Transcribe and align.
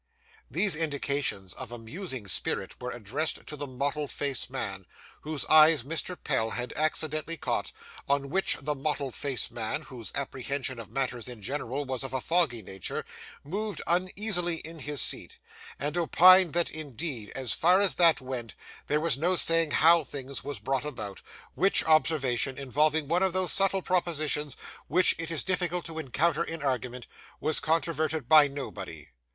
These 0.49 0.75
indications 0.75 1.53
of 1.53 1.71
a 1.71 1.77
musing 1.77 2.25
spirit 2.25 2.75
were 2.81 2.89
addressed 2.89 3.45
to 3.45 3.55
the 3.55 3.67
mottled 3.67 4.11
faced 4.11 4.49
man, 4.49 4.87
whose 5.21 5.45
eyes 5.45 5.83
Mr. 5.83 6.17
Pell 6.23 6.49
had 6.49 6.73
accidentally 6.75 7.37
caught; 7.37 7.71
on 8.09 8.31
which, 8.31 8.55
the 8.63 8.73
mottled 8.73 9.13
faced 9.13 9.51
man, 9.51 9.83
whose 9.83 10.11
apprehension 10.15 10.79
of 10.79 10.89
matters 10.89 11.27
in 11.29 11.43
general 11.43 11.85
was 11.85 12.03
of 12.03 12.13
a 12.13 12.19
foggy 12.19 12.63
nature, 12.63 13.05
moved 13.43 13.79
uneasily 13.85 14.55
in 14.55 14.79
his 14.79 15.03
seat, 15.03 15.37
and 15.77 15.95
opined 15.95 16.53
that, 16.53 16.71
indeed, 16.71 17.31
so 17.35 17.45
far 17.49 17.79
as 17.79 17.93
that 17.93 18.19
went, 18.19 18.55
there 18.87 18.99
was 18.99 19.19
no 19.19 19.35
saying 19.35 19.69
how 19.69 20.03
things 20.03 20.43
was 20.43 20.57
brought 20.57 20.83
about; 20.83 21.21
which 21.53 21.83
observation, 21.83 22.57
involving 22.57 23.07
one 23.07 23.21
of 23.21 23.33
those 23.33 23.53
subtle 23.53 23.83
propositions 23.83 24.57
which 24.87 25.13
it 25.19 25.29
is 25.29 25.43
difficult 25.43 25.85
to 25.85 25.99
encounter 25.99 26.43
in 26.43 26.63
argument, 26.63 27.05
was 27.39 27.59
controverted 27.59 28.27
by 28.27 28.47
nobody. 28.47 29.09